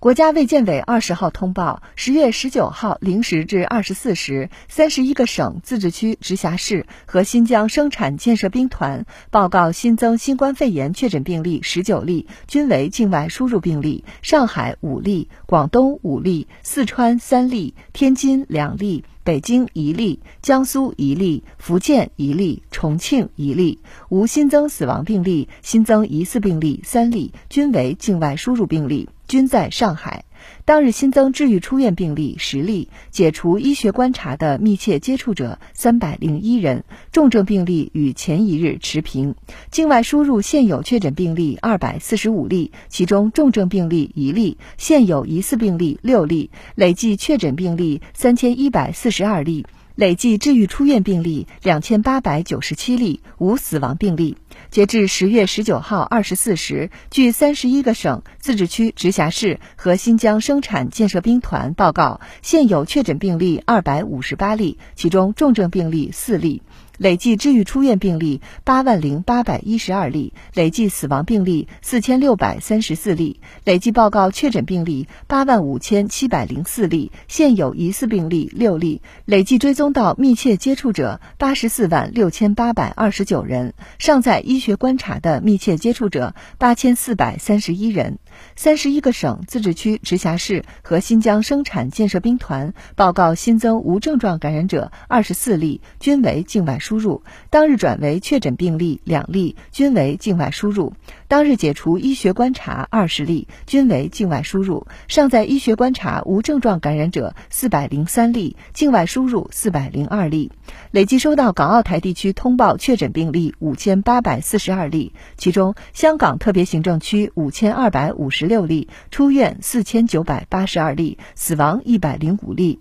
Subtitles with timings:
[0.00, 14.04] 国家卫健委二十号通报，十月十九号零时至二十四时，三十一个省、自治区、直辖市和新疆生产建设兵团报告新增新冠肺炎确诊病例十九例，均为境外输入病例。
[14.22, 19.04] 上海五例，广东五例，四川三例，天津两例。
[19.28, 30.24] 北京一例，江苏一例，福建一例，重庆一例，无新增死亡病例，新增疑似病例三例，均为境外输入病例，均在上海。
[30.64, 39.34] 当日新增治愈出院病例十例，解除医学观察的密切接触者三百零一人，重症病例与前一日持平。
[39.70, 49.66] 境外输入现有确诊病例二百四十五例，其中重症病例一例，现有疑似病例六例，累计确诊病例三千一百四十二例。
[49.94, 54.36] 累计治愈出院病例两千八百九十七例，无死亡病例。
[54.70, 66.62] 截至十月十九号二十四时，据三十一个省、自治区、直辖市和新疆生产建设兵团报告，现有确诊病例二百五十八例，其中重症病例四例。
[66.98, 88.18] 累计治愈出院病例八万零八百一十二例，累计死亡病例四千六百三十四例，累计报告确诊病例八万五千七百零四例，现有疑似病例六例，累计追踪到密切接触者八十四万六千八百二十九人，尚在医学观察的密切接触者八千四百三十一人。
[88.56, 97.22] 三十一个省、自治区、直辖市和新疆生产建设兵团报告新增无症状感染者二十四例，均为境外输入。
[97.50, 100.94] 当日转为确诊病例两例，均为境外输入。
[101.28, 104.86] 当日解除医学观察二十例，均为境外输入。
[105.06, 110.50] 尚在医学观察无症状感染者四百零三例，境外输入四百零二例。
[110.90, 122.78] 累计收到港澳台地区通报确诊病例五千八百四十二例，其中香港特别行政区五千二百五十六例，出院四千九百八十二例，死亡一百零五例；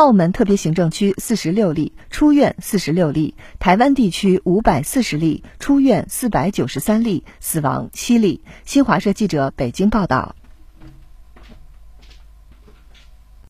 [0.00, 8.40] 澳门特别行政区四十六例，出院四十六例；台湾地区五百四十例，出院四百九十三例，死亡七例。
[8.64, 10.34] 新华社记者北京报道。